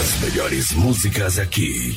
As 0.00 0.18
melhores 0.22 0.72
músicas 0.72 1.38
aqui. 1.38 1.94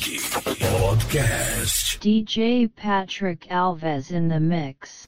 Podcast. 0.78 1.98
DJ 2.00 2.68
Patrick 2.76 3.48
Alves 3.48 4.10
in 4.10 4.28
the 4.28 4.38
mix. 4.38 5.06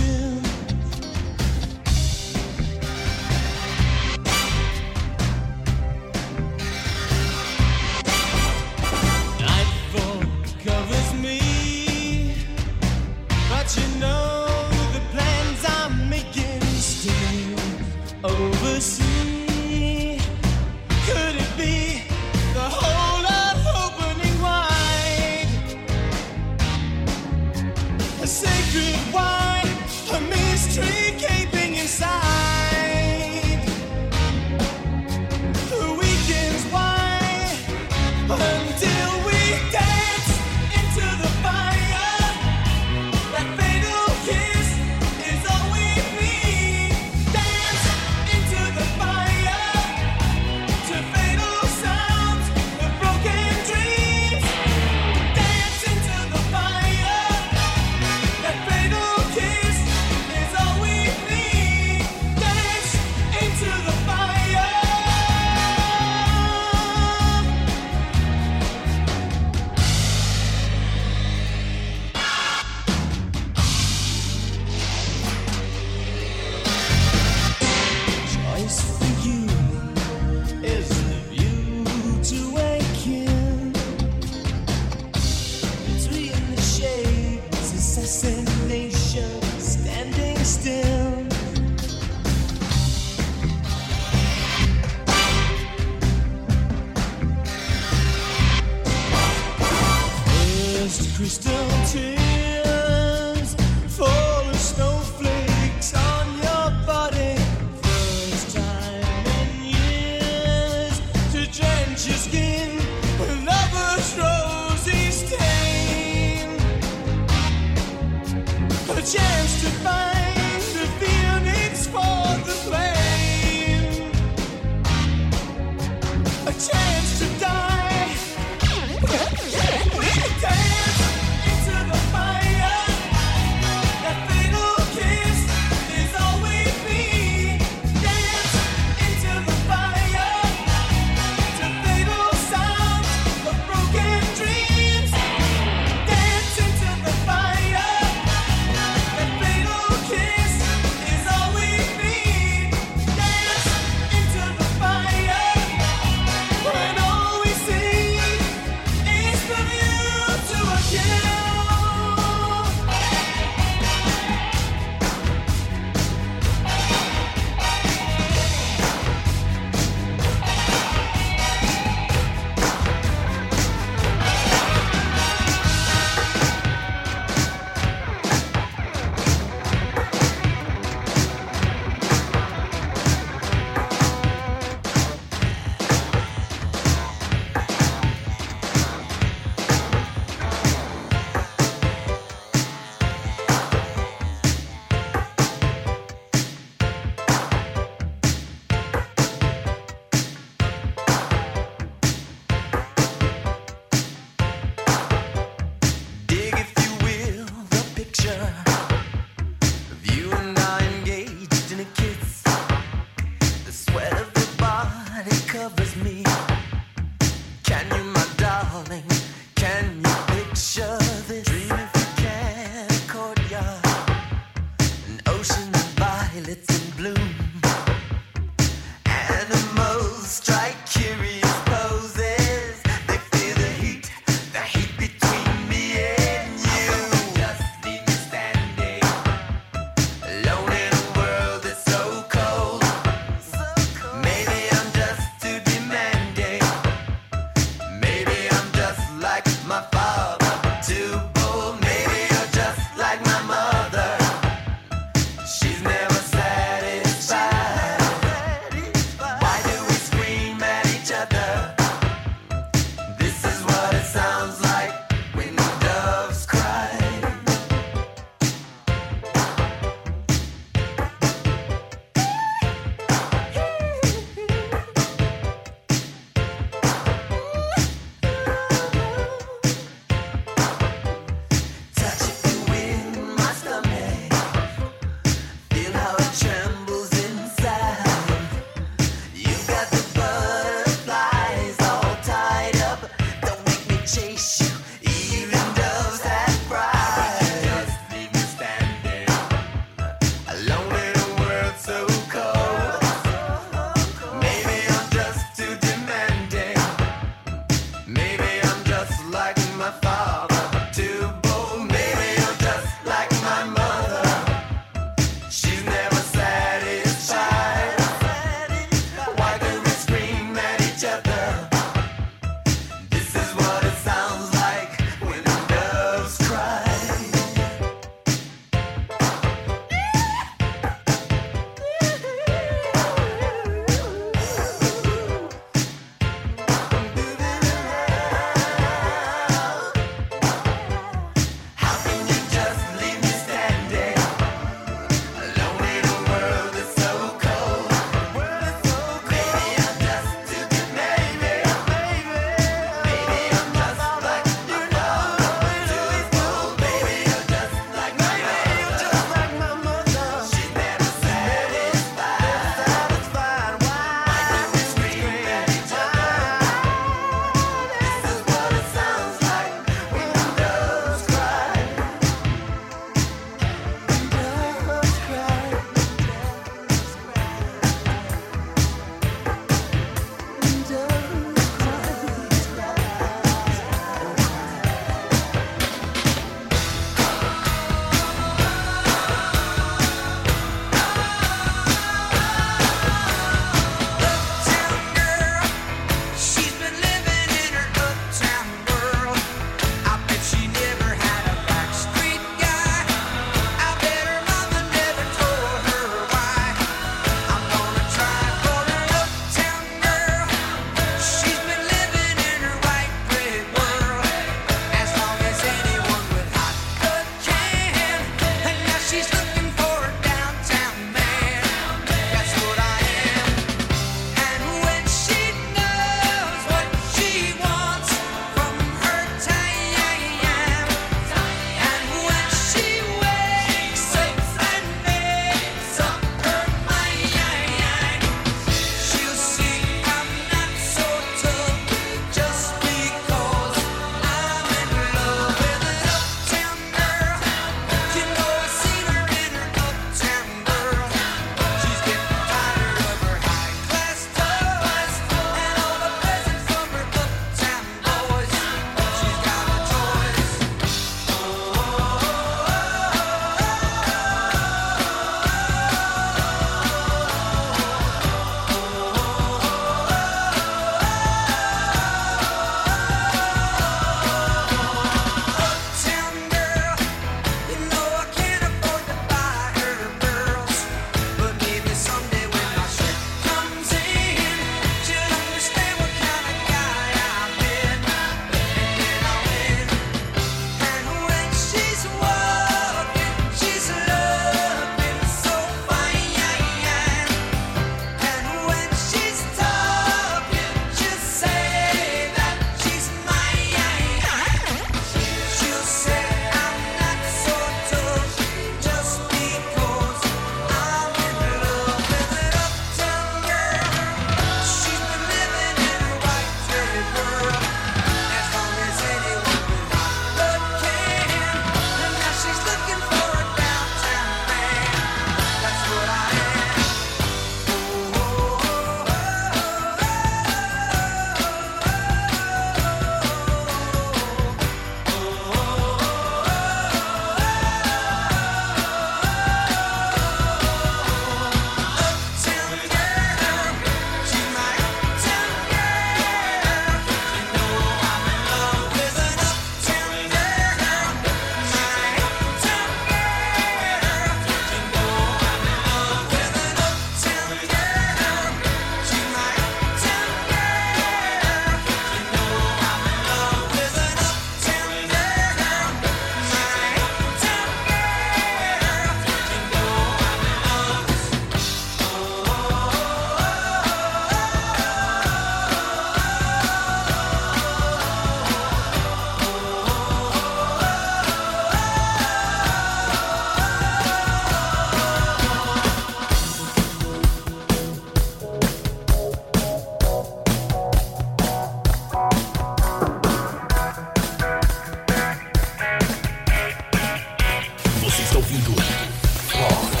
Two, 598.71 598.81
four. 598.81 600.00